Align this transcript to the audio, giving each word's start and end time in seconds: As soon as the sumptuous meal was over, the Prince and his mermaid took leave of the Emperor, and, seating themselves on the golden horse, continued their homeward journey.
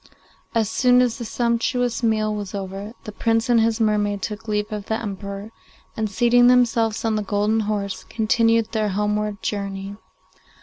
As 0.55 0.67
soon 0.67 0.99
as 0.99 1.19
the 1.19 1.25
sumptuous 1.25 2.01
meal 2.01 2.33
was 2.33 2.55
over, 2.55 2.93
the 3.03 3.11
Prince 3.11 3.49
and 3.49 3.61
his 3.61 3.79
mermaid 3.79 4.23
took 4.23 4.47
leave 4.47 4.71
of 4.71 4.87
the 4.87 4.99
Emperor, 4.99 5.51
and, 5.95 6.09
seating 6.09 6.47
themselves 6.47 7.05
on 7.05 7.15
the 7.17 7.21
golden 7.21 7.59
horse, 7.59 8.03
continued 8.05 8.71
their 8.71 8.89
homeward 8.89 9.43
journey. 9.43 9.97